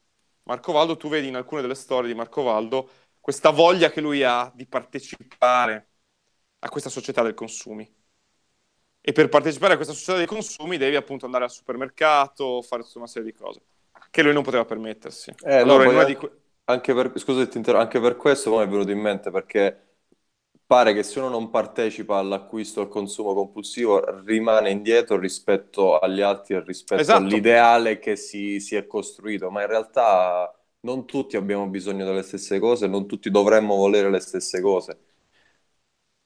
Marco 0.43 0.71
Valdo, 0.71 0.97
tu 0.97 1.09
vedi 1.09 1.27
in 1.27 1.35
alcune 1.35 1.61
delle 1.61 1.75
storie 1.75 2.09
di 2.09 2.15
Marco 2.15 2.43
Valdo 2.43 2.89
questa 3.19 3.51
voglia 3.51 3.89
che 3.89 4.01
lui 4.01 4.21
ha 4.23 4.51
di 4.53 4.67
partecipare 4.67 5.87
a 6.59 6.69
questa 6.69 6.89
società 6.89 7.21
del 7.23 7.33
consumi 7.33 7.89
e 8.99 9.11
per 9.11 9.29
partecipare 9.29 9.73
a 9.73 9.75
questa 9.75 9.93
società 9.93 10.17
dei 10.17 10.25
consumi 10.25 10.77
devi 10.77 10.95
appunto 10.95 11.25
andare 11.25 11.45
al 11.45 11.51
supermercato, 11.51 12.61
fare 12.61 12.83
tutta 12.83 12.99
una 12.99 13.07
serie 13.07 13.31
di 13.31 13.37
cose 13.37 13.61
che 14.11 14.21
lui 14.21 14.33
non 14.33 14.43
poteva 14.43 14.65
permettersi. 14.65 15.33
Eh, 15.43 15.55
allora, 15.55 15.85
no, 15.85 15.97
anche, 15.99 16.15
que- 16.15 16.31
anche, 16.65 16.93
per, 16.93 17.11
scusate, 17.15 17.71
anche 17.71 17.99
per 17.99 18.15
questo 18.15 18.55
mi 18.55 18.63
è 18.63 18.67
venuto 18.67 18.91
in 18.91 18.99
mente 18.99 19.31
perché 19.31 19.92
pare 20.73 20.93
che 20.93 21.03
se 21.03 21.19
uno 21.19 21.29
non 21.29 21.49
partecipa 21.51 22.17
all'acquisto 22.17 22.81
al 22.81 22.87
consumo 22.87 23.35
compulsivo 23.35 24.23
rimane 24.23 24.71
indietro 24.71 25.19
rispetto 25.19 25.99
agli 25.99 26.21
altri 26.21 26.55
e 26.55 26.63
rispetto 26.63 27.01
esatto. 27.01 27.23
all'ideale 27.23 27.99
che 27.99 28.15
si, 28.15 28.59
si 28.59 28.75
è 28.75 28.87
costruito, 28.87 29.51
ma 29.51 29.61
in 29.61 29.67
realtà 29.67 30.51
non 30.81 31.05
tutti 31.05 31.37
abbiamo 31.37 31.67
bisogno 31.67 32.05
delle 32.05 32.23
stesse 32.23 32.57
cose, 32.57 32.87
non 32.87 33.07
tutti 33.07 33.29
dovremmo 33.29 33.75
volere 33.75 34.09
le 34.09 34.19
stesse 34.19 34.61
cose. 34.61 34.99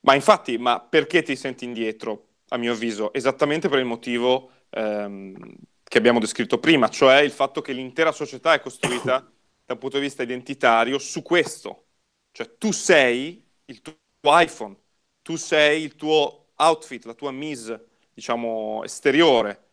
Ma 0.01 0.15
infatti, 0.15 0.57
ma 0.57 0.79
perché 0.79 1.23
ti 1.23 1.35
senti 1.35 1.65
indietro? 1.65 2.27
a 2.49 2.57
mio 2.57 2.71
avviso, 2.71 3.13
esattamente 3.13 3.67
per 3.67 3.79
il 3.79 3.85
motivo 3.85 4.51
ehm, 4.69 5.55
che 5.83 5.97
abbiamo 5.97 6.19
descritto 6.19 6.59
prima, 6.59 6.87
cioè 6.89 7.17
il 7.19 7.31
fatto 7.31 7.61
che 7.61 7.73
l'intera 7.73 8.13
società 8.13 8.53
è 8.53 8.61
costruita 8.61 9.19
da 9.65 9.73
un 9.73 9.79
punto 9.79 9.97
di 9.97 10.03
vista 10.03 10.23
identitario 10.23 10.97
su 10.97 11.21
questo. 11.21 11.87
Cioè 12.31 12.57
tu 12.57 12.71
sei 12.71 13.45
il 13.65 13.81
tuo 13.81 13.97
iPhone, 14.33 14.75
tu 15.21 15.35
sei 15.35 15.83
il 15.83 15.95
tuo 15.95 16.51
outfit, 16.55 17.05
la 17.05 17.13
tua 17.13 17.31
mise, 17.31 17.87
diciamo, 18.13 18.83
esteriore. 18.83 19.65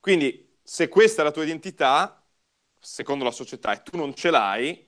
Quindi 0.00 0.58
se 0.62 0.88
questa 0.88 1.22
è 1.22 1.24
la 1.24 1.30
tua 1.32 1.44
identità, 1.44 2.24
secondo 2.78 3.24
la 3.24 3.30
società, 3.30 3.72
e 3.72 3.82
tu 3.82 3.96
non 3.96 4.14
ce 4.14 4.30
l'hai, 4.30 4.86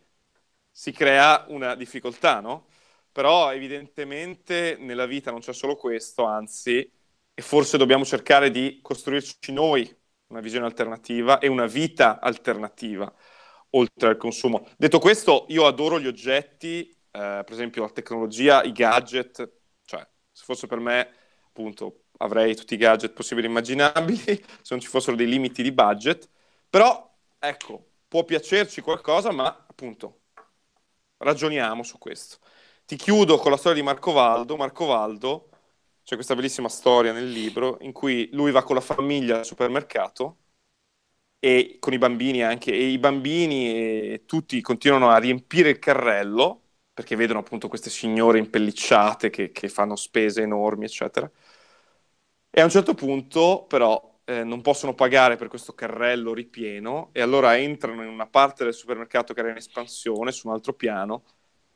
si 0.71 0.93
crea 0.93 1.45
una 1.49 1.75
difficoltà, 1.75 2.41
no? 2.41 2.69
Però 3.13 3.53
evidentemente 3.53 4.77
nella 4.79 5.07
vita 5.07 5.31
non 5.31 5.41
c'è 5.41 5.53
solo 5.53 5.77
questo, 5.77 6.25
anzi 6.25 6.91
e 7.35 7.43
forse 7.43 7.77
dobbiamo 7.79 8.05
cercare 8.05 8.51
di 8.51 8.81
costruirci 8.83 9.53
noi 9.53 9.95
una 10.29 10.41
visione 10.41 10.67
alternativa 10.67 11.39
e 11.39 11.49
una 11.49 11.67
vita 11.67 12.21
alternativa 12.21 13.13
oltre 13.71 14.09
al 14.09 14.17
consumo. 14.17 14.67
Detto 14.77 14.99
questo, 14.99 15.47
io 15.49 15.67
adoro 15.67 15.99
gli 16.01 16.07
oggetti, 16.07 16.95
per 17.13 17.53
esempio 17.53 17.83
la 17.83 17.91
tecnologia, 17.91 18.63
i 18.65 18.73
gadget, 18.73 19.53
cioè 19.85 20.07
se 20.31 20.45
fosse 20.45 20.67
per 20.67 20.79
me, 20.79 21.09
appunto, 21.47 22.05
avrei 22.19 22.57
tutti 22.57 22.75
i 22.75 22.77
gadget 22.79 23.13
possibili 23.13 23.47
e 23.47 23.51
immaginabili, 23.51 24.19
se 24.63 24.69
non 24.71 24.81
ci 24.81 24.89
fossero 24.89 25.17
dei 25.17 25.29
limiti 25.29 25.63
di 25.63 25.73
budget, 25.73 26.29
però 26.69 27.11
ecco, 27.39 27.91
può 28.09 28.25
piacerci 28.25 28.81
qualcosa, 28.81 29.31
ma 29.33 29.47
appunto 29.69 30.21
ragioniamo 31.19 31.83
su 31.83 31.99
questo. 31.99 32.39
Ti 32.85 32.97
chiudo 32.97 33.39
con 33.39 33.51
la 33.51 33.57
storia 33.57 33.81
di 33.81 33.87
Marco 33.87 34.13
Valdo. 34.13 34.57
Marco 34.57 34.87
Valdo 34.87 35.49
c'è 36.05 36.15
questa 36.17 36.35
bellissima 36.35 36.69
storia 36.69 37.13
nel 37.13 37.31
libro 37.31 37.79
in 37.83 37.93
cui 37.93 38.29
lui 38.33 38.51
va 38.51 38.63
con 38.65 38.75
la 38.75 38.81
famiglia 38.81 39.39
al 39.39 39.45
supermercato 39.47 40.39
e 41.39 41.77
con 41.81 41.93
i 41.93 41.99
bambini 41.99 42.43
anche, 42.43 42.73
e 42.73 42.89
i 42.89 42.99
bambini 42.99 43.73
e 44.15 44.25
tutti 44.27 44.61
continuano 44.61 45.11
a 45.11 45.19
riempire 45.19 45.71
il 45.71 45.79
carrello 45.79 46.62
perché 46.93 47.17
vedono 47.17 47.39
appunto 47.41 47.69
queste 47.69 47.91
signore 47.91 48.39
impellicciate 48.39 49.31
che, 49.31 49.51
che 49.51 49.69
fanno 49.69 49.97
spese 49.97 50.43
enormi, 50.43 50.85
eccetera. 50.85 51.31
E 52.51 52.61
a 52.61 52.65
un 52.65 52.71
certo 52.71 52.95
punto, 52.95 53.65
però, 53.67 54.21
eh, 54.25 54.45
non 54.45 54.61
possono 54.61 54.95
pagare 54.95 55.37
per 55.37 55.49
questo 55.49 55.75
carrello 55.75 56.35
ripieno 56.35 57.11
e 57.13 57.21
allora 57.21 57.57
entrano 57.59 58.03
in 58.03 58.09
una 58.09 58.27
parte 58.27 58.65
del 58.65 58.75
supermercato 58.75 59.33
che 59.35 59.41
era 59.41 59.51
in 59.51 59.57
espansione, 59.57 60.33
su 60.33 60.49
un 60.49 60.55
altro 60.55 60.75
piano, 60.75 61.25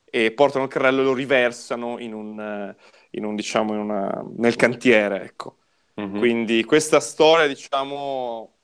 e 0.05 0.33
portano 0.33 0.65
il 0.65 0.71
carrello 0.71 1.01
e 1.01 1.05
lo 1.05 1.15
riversano 1.15 1.99
in 1.99 2.13
un, 2.15 2.75
in 3.11 3.25
un, 3.25 3.35
diciamo, 3.35 3.73
in 3.75 3.81
una, 3.81 4.25
nel 4.37 4.57
cantiere, 4.57 5.23
ecco. 5.23 5.59
Mm-hmm. 6.01 6.19
Quindi 6.19 6.65
questa 6.65 7.01
storia, 7.01 7.47
diciamo, 7.47 8.55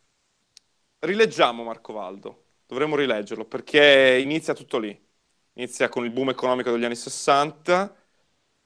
rileggiamo 1.00 1.64
Marco 1.64 1.92
Valdo, 1.92 2.44
dovremmo 2.66 2.96
rileggerlo 2.96 3.44
perché 3.46 4.18
inizia 4.22 4.54
tutto 4.54 4.78
lì, 4.78 4.98
inizia 5.54 5.88
con 5.88 6.04
il 6.04 6.10
boom 6.10 6.30
economico 6.30 6.70
degli 6.70 6.84
anni 6.84 6.96
60 6.96 7.94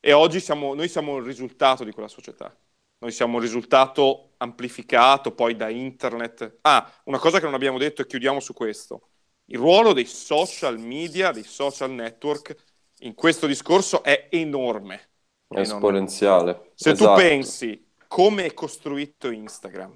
e 0.00 0.12
oggi 0.12 0.40
siamo, 0.40 0.74
noi 0.74 0.88
siamo 0.88 1.16
il 1.16 1.24
risultato 1.24 1.84
di 1.84 1.92
quella 1.92 2.08
società. 2.08 2.54
Noi 2.98 3.12
siamo 3.12 3.36
il 3.36 3.42
risultato 3.42 4.34
amplificato 4.38 5.32
poi 5.32 5.56
da 5.56 5.68
internet. 5.68 6.58
Ah, 6.62 6.90
una 7.04 7.18
cosa 7.18 7.38
che 7.38 7.44
non 7.44 7.54
abbiamo 7.54 7.78
detto 7.78 8.02
e 8.02 8.06
chiudiamo 8.06 8.40
su 8.40 8.54
questo. 8.54 9.08
Il 9.46 9.58
ruolo 9.58 9.92
dei 9.92 10.06
social 10.06 10.78
media, 10.78 11.30
dei 11.30 11.44
social 11.44 11.90
network 11.90 12.54
in 13.00 13.14
questo 13.14 13.46
discorso 13.46 14.02
è 14.02 14.28
enorme. 14.30 15.08
È 15.48 15.60
esponenziale. 15.60 16.72
Se 16.74 16.90
esatto. 16.90 17.14
tu 17.14 17.20
pensi 17.20 17.86
come 18.08 18.46
è 18.46 18.54
costruito 18.54 19.30
Instagram, 19.30 19.94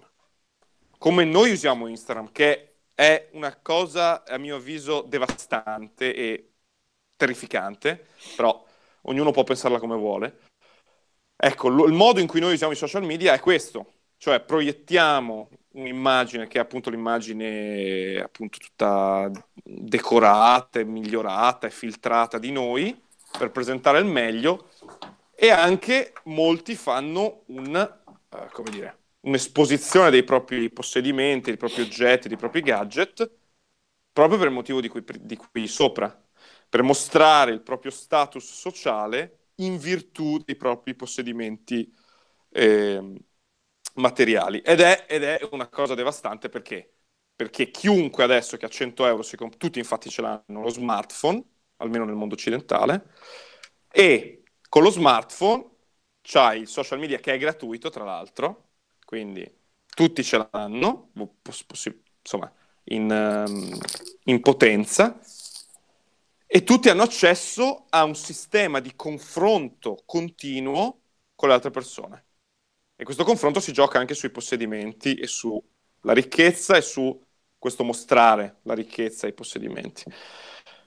come 0.99 1.25
noi 1.25 1.53
usiamo 1.53 1.87
Instagram, 1.87 2.31
che 2.33 2.75
è 2.95 3.31
una 3.33 3.57
cosa 3.57 4.25
a 4.25 4.37
mio 4.37 4.57
avviso 4.57 5.03
devastante 5.03 6.15
e 6.15 6.50
terrificante, 7.21 8.07
però 8.35 8.65
ognuno 9.03 9.31
può 9.31 9.45
pensarla 9.45 9.79
come 9.79 9.97
vuole. 9.97 10.39
Ecco, 11.37 11.69
lo, 11.69 11.85
il 11.85 11.93
modo 11.93 12.19
in 12.21 12.27
cui 12.27 12.41
noi 12.41 12.55
usiamo 12.55 12.73
i 12.73 12.77
social 12.77 13.05
media 13.05 13.35
è 13.35 13.41
questo, 13.41 13.93
cioè 14.17 14.41
proiettiamo 14.41 15.51
un'immagine 15.73 16.49
che 16.49 16.59
è 16.59 16.63
appunto 16.63 16.89
l'immagine 16.89 18.21
appunto 18.21 18.59
tutta 18.59 19.31
decorata, 19.63 20.83
migliorata 20.83 21.67
e 21.67 21.71
filtrata 21.71 22.39
di 22.39 22.51
noi 22.51 22.99
per 23.39 23.51
presentare 23.51 23.99
il 23.99 24.07
meglio 24.07 24.71
e 25.35 25.51
anche 25.51 26.13
molti 26.25 26.75
fanno 26.75 27.43
un, 27.47 27.99
uh, 28.31 28.49
come 28.53 28.71
dire, 28.71 28.99
un'esposizione 29.21 30.11
dei 30.11 30.25
propri 30.25 30.71
possedimenti, 30.71 31.51
dei 31.51 31.57
propri 31.59 31.83
oggetti, 31.83 32.29
dei 32.29 32.37
propri 32.37 32.61
gadget, 32.61 33.31
proprio 34.13 34.39
per 34.39 34.49
il 34.49 34.55
motivo 34.55 34.81
di 34.81 34.89
cui, 34.89 35.05
di 35.21 35.37
cui 35.37 35.67
sopra, 35.67 36.20
per 36.71 36.83
mostrare 36.83 37.51
il 37.53 37.63
proprio 37.63 37.91
status 37.91 38.51
sociale 38.53 39.49
in 39.57 39.77
virtù 39.77 40.39
dei 40.39 40.57
propri 40.57 40.95
possedimenti 40.95 41.93
eh, 42.51 43.15
materiali. 43.95 44.61
Ed 44.61 44.81
è, 44.81 45.07
ed 45.09 45.25
è, 45.25 45.47
una 45.51 45.69
cosa 45.69 45.95
devastante 45.95 46.49
perché? 46.49 46.95
Perché 47.35 47.71
chiunque 47.71 48.25
adesso 48.25 48.57
che 48.57 48.67
ha 48.67 48.69
100 48.69 49.05
euro, 49.07 49.23
si 49.23 49.37
comp- 49.37 49.57
tutti 49.57 49.79
infatti 49.79 50.09
ce 50.11 50.23
l'hanno, 50.23 50.63
lo 50.63 50.69
smartphone, 50.69 51.43
almeno 51.79 52.05
nel 52.05 52.15
mondo 52.15 52.35
occidentale, 52.35 53.11
e 53.91 54.45
con 54.69 54.83
lo 54.83 54.91
smartphone 54.91 55.69
c'hai 56.23 56.61
il 56.61 56.69
social 56.69 56.99
media 56.99 57.19
che 57.19 57.33
è 57.35 57.39
gratuito, 57.39 57.91
tra 57.91 58.05
l'altro, 58.05 58.69
quindi 59.05 59.45
tutti 59.93 60.23
ce 60.23 60.49
l'hanno, 60.51 61.11
poss- 61.43 61.65
poss- 61.65 61.95
insomma, 62.23 62.53
in, 62.85 63.11
um, 63.11 63.79
in 64.25 64.41
potenza, 64.41 65.19
e 66.53 66.65
tutti 66.65 66.89
hanno 66.89 67.05
accesso 67.05 67.87
a 67.91 68.03
un 68.03 68.17
sistema 68.17 68.81
di 68.81 68.97
confronto 68.97 70.03
continuo 70.05 71.03
con 71.37 71.49
le 71.49 71.55
altre 71.55 71.71
persone. 71.71 72.25
E 72.97 73.05
questo 73.05 73.23
confronto 73.23 73.61
si 73.61 73.73
gioca 73.73 74.01
anche 74.01 74.15
sui 74.15 74.31
possedimenti 74.31 75.15
e 75.15 75.29
sulla 75.29 75.63
ricchezza 76.13 76.77
e 76.77 76.83
su 76.83 77.17
questo 77.57 77.85
mostrare 77.85 78.57
la 78.63 78.75
ricchezza 78.75 79.29
e 79.29 79.31
i 79.31 79.33
possedimenti. 79.33 80.03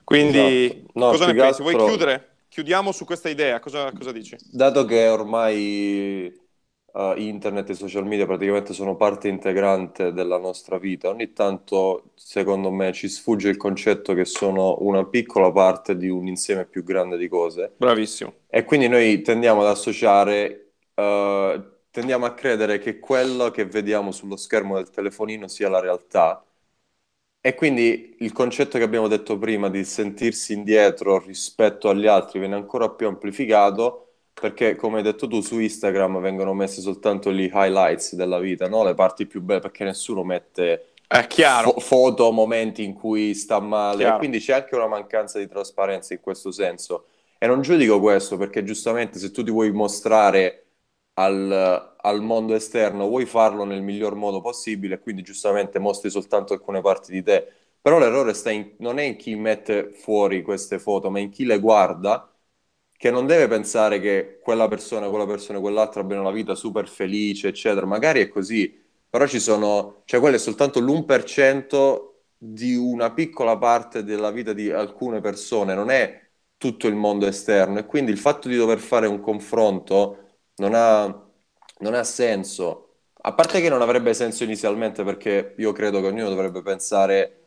Quindi, 0.03 0.65
esatto. 0.65 0.91
no, 0.95 1.09
cosa 1.11 1.27
ne 1.27 1.33
pensi? 1.33 1.61
Vuoi 1.61 1.77
chiudere? 1.77 2.35
Chiudiamo 2.49 2.91
su 2.91 3.05
questa 3.05 3.29
idea, 3.29 3.61
cosa, 3.61 3.89
cosa 3.93 4.11
dici? 4.11 4.35
Dato 4.51 4.83
che 4.83 5.07
ormai 5.07 6.42
uh, 6.93 7.13
internet 7.17 7.69
e 7.69 7.73
social 7.73 8.05
media 8.05 8.25
praticamente 8.25 8.73
sono 8.73 8.95
parte 8.95 9.27
integrante 9.27 10.11
della 10.13 10.37
nostra 10.37 10.77
vita. 10.77 11.09
Ogni 11.09 11.33
tanto, 11.33 12.11
secondo 12.15 12.71
me, 12.71 12.91
ci 12.93 13.07
sfugge 13.07 13.49
il 13.49 13.57
concetto 13.57 14.13
che 14.13 14.25
sono 14.25 14.77
una 14.81 15.05
piccola 15.05 15.51
parte 15.51 15.97
di 15.97 16.09
un 16.09 16.27
insieme 16.27 16.65
più 16.65 16.83
grande 16.83 17.17
di 17.17 17.27
cose. 17.27 17.73
Bravissimo. 17.77 18.33
E 18.47 18.63
quindi 18.63 18.87
noi 18.87 19.21
tendiamo 19.21 19.61
ad 19.61 19.67
associare, 19.67 20.73
uh, 20.95 21.61
tendiamo 21.89 22.25
a 22.25 22.33
credere 22.33 22.79
che 22.79 22.99
quello 22.99 23.49
che 23.51 23.65
vediamo 23.65 24.11
sullo 24.11 24.35
schermo 24.35 24.75
del 24.75 24.89
telefonino 24.89 25.47
sia 25.47 25.69
la 25.69 25.79
realtà. 25.79 26.43
E 27.45 27.55
quindi 27.55 28.15
il 28.19 28.31
concetto 28.31 28.77
che 28.77 28.85
abbiamo 28.85 29.09
detto 29.09 29.37
prima 29.37 29.69
di 29.69 29.83
sentirsi 29.83 30.53
indietro 30.53 31.19
rispetto 31.19 31.89
agli 31.89 32.07
altri 32.07 32.39
viene 32.39 32.55
ancora 32.55 32.89
più 32.89 33.05
amplificato 33.05 34.12
perché 34.33 34.75
come 34.75 34.97
hai 34.97 35.03
detto 35.03 35.27
tu 35.27 35.41
su 35.41 35.59
Instagram 35.59 36.19
vengono 36.19 36.53
messe 36.53 36.81
soltanto 36.81 37.31
gli 37.31 37.49
highlights 37.53 38.15
della 38.15 38.39
vita, 38.39 38.67
no? 38.67 38.83
le 38.83 38.93
parti 38.93 39.25
più 39.27 39.41
belle, 39.41 39.59
perché 39.59 39.83
nessuno 39.83 40.23
mette 40.23 40.93
fo- 41.61 41.79
foto, 41.79 42.31
momenti 42.31 42.83
in 42.83 42.93
cui 42.93 43.33
sta 43.33 43.59
male, 43.59 44.07
e 44.07 44.17
quindi 44.17 44.39
c'è 44.39 44.53
anche 44.53 44.75
una 44.75 44.87
mancanza 44.87 45.39
di 45.39 45.47
trasparenza 45.47 46.13
in 46.13 46.19
questo 46.21 46.51
senso. 46.51 47.05
E 47.37 47.47
non 47.47 47.61
giudico 47.61 47.99
questo 47.99 48.37
perché 48.37 48.63
giustamente 48.63 49.19
se 49.19 49.31
tu 49.31 49.43
ti 49.43 49.51
vuoi 49.51 49.71
mostrare 49.71 50.59
al, 51.15 51.95
al 51.97 52.21
mondo 52.21 52.55
esterno, 52.55 53.07
vuoi 53.07 53.25
farlo 53.25 53.63
nel 53.65 53.81
miglior 53.81 54.15
modo 54.15 54.41
possibile, 54.41 54.99
quindi 54.99 55.21
giustamente 55.21 55.77
mostri 55.79 56.09
soltanto 56.09 56.53
alcune 56.53 56.81
parti 56.81 57.11
di 57.11 57.21
te. 57.23 57.47
Però 57.81 57.99
l'errore 57.99 58.33
sta 58.33 58.49
in, 58.49 58.75
non 58.77 58.97
è 58.97 59.03
in 59.03 59.17
chi 59.17 59.35
mette 59.35 59.91
fuori 59.91 60.41
queste 60.41 60.79
foto, 60.79 61.09
ma 61.09 61.19
in 61.19 61.29
chi 61.29 61.45
le 61.45 61.59
guarda 61.59 62.32
che 63.03 63.11
non 63.11 63.25
deve 63.25 63.49
pensare 63.49 63.99
che 63.99 64.39
quella 64.41 64.69
persona, 64.69 65.09
quella 65.09 65.25
persona 65.25 65.59
quell'altra 65.59 65.99
abbiano 65.99 66.21
una 66.21 66.31
vita 66.31 66.55
super 66.55 66.87
felice, 66.87 67.49
eccetera. 67.49 67.85
Magari 67.85 68.21
è 68.21 68.29
così, 68.29 68.81
però 69.09 69.27
ci 69.27 69.41
sono, 69.41 70.03
cioè 70.05 70.21
quello 70.21 70.37
è 70.37 70.39
soltanto 70.39 70.79
l'1% 70.79 72.13
di 72.37 72.75
una 72.75 73.11
piccola 73.11 73.57
parte 73.57 74.05
della 74.05 74.31
vita 74.31 74.53
di 74.53 74.71
alcune 74.71 75.19
persone, 75.19 75.73
non 75.75 75.89
è 75.89 76.17
tutto 76.55 76.87
il 76.87 76.95
mondo 76.95 77.25
esterno 77.27 77.79
e 77.79 77.85
quindi 77.85 78.11
il 78.11 78.17
fatto 78.17 78.47
di 78.47 78.55
dover 78.55 78.79
fare 78.79 79.05
un 79.07 79.19
confronto 79.19 80.37
non 80.55 80.71
ha, 80.73 81.03
non 81.79 81.93
ha 81.95 82.03
senso. 82.05 82.99
A 83.25 83.33
parte 83.33 83.59
che 83.59 83.67
non 83.67 83.81
avrebbe 83.81 84.13
senso 84.13 84.45
inizialmente 84.45 85.03
perché 85.03 85.55
io 85.57 85.73
credo 85.73 85.99
che 85.99 86.07
ognuno 86.07 86.29
dovrebbe 86.29 86.61
pensare 86.61 87.39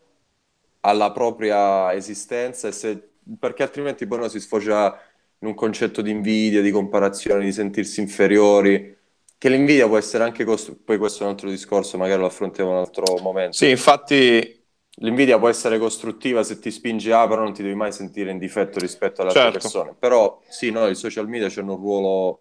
alla 0.80 1.10
propria 1.12 1.92
esistenza 1.94 2.68
e 2.68 2.72
se, 2.72 3.10
perché 3.38 3.62
altrimenti 3.62 4.06
poi 4.06 4.18
uno 4.18 4.28
si 4.28 4.38
sfocia 4.40 4.96
in 5.40 5.48
un 5.48 5.54
concetto 5.54 6.02
di 6.02 6.10
invidia, 6.10 6.62
di 6.62 6.70
comparazione, 6.70 7.44
di 7.44 7.52
sentirsi 7.52 8.00
inferiori. 8.00 8.94
Che 9.38 9.48
l'invidia 9.48 9.86
può 9.86 9.98
essere 9.98 10.24
anche 10.24 10.44
costruttiva, 10.44 10.84
poi 10.86 10.98
questo 10.98 11.22
è 11.22 11.26
un 11.26 11.32
altro 11.32 11.50
discorso, 11.50 11.98
magari 11.98 12.20
lo 12.20 12.26
affrontiamo 12.26 12.70
in 12.70 12.76
un 12.76 12.82
altro 12.82 13.18
momento. 13.20 13.56
Sì, 13.56 13.68
infatti 13.68 14.56
L'invidia 15.00 15.38
può 15.38 15.48
essere 15.48 15.78
costruttiva 15.78 16.42
se 16.42 16.58
ti 16.58 16.70
spinge 16.70 17.12
a, 17.12 17.28
però 17.28 17.42
non 17.42 17.52
ti 17.52 17.62
devi 17.62 17.74
mai 17.74 17.92
sentire 17.92 18.30
in 18.30 18.38
difetto 18.38 18.78
rispetto 18.78 19.20
alle 19.20 19.30
certo. 19.30 19.46
altre 19.46 19.60
persone. 19.60 19.94
Però 19.98 20.40
sì, 20.48 20.70
no, 20.70 20.86
i 20.86 20.94
social 20.94 21.28
media 21.28 21.50
hanno 21.60 21.74
un 21.74 21.80
ruolo 21.80 22.40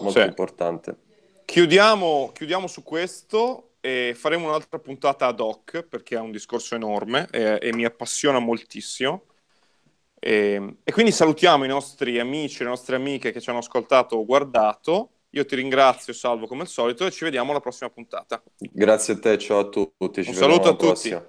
molto 0.00 0.20
sì. 0.20 0.26
importante. 0.26 0.96
Chiudiamo, 1.44 2.32
chiudiamo, 2.34 2.66
su 2.66 2.82
questo 2.82 3.74
e 3.80 4.14
faremo 4.16 4.48
un'altra 4.48 4.80
puntata 4.80 5.26
ad 5.26 5.38
hoc 5.38 5.82
perché 5.82 6.16
è 6.16 6.20
un 6.20 6.32
discorso 6.32 6.74
enorme 6.74 7.28
e, 7.30 7.58
e 7.62 7.72
mi 7.72 7.84
appassiona 7.84 8.40
moltissimo. 8.40 9.26
E, 10.18 10.52
ehm, 10.52 10.76
e, 10.82 10.92
quindi 10.92 11.12
salutiamo 11.12 11.64
i 11.64 11.68
nostri 11.68 12.18
amici, 12.18 12.62
le 12.62 12.70
nostre 12.70 12.96
amiche 12.96 13.32
che 13.32 13.40
ci 13.40 13.50
hanno 13.50 13.58
ascoltato 13.58 14.16
o 14.16 14.24
guardato. 14.24 15.10
Io 15.30 15.44
ti 15.44 15.54
ringrazio, 15.54 16.12
Salvo, 16.12 16.46
come 16.46 16.62
al 16.62 16.68
solito, 16.68 17.04
e 17.04 17.10
ci 17.10 17.24
vediamo 17.24 17.50
alla 17.50 17.60
prossima 17.60 17.90
puntata. 17.90 18.42
Grazie 18.56 19.14
a 19.14 19.18
te, 19.18 19.38
ciao 19.38 19.58
a 19.58 19.68
tutti. 19.68 20.22
Ci 20.22 20.30
Un 20.30 20.34
saluto 20.34 20.68
a 20.68 20.72
tutti. 20.72 20.86
Prossima. 20.86 21.26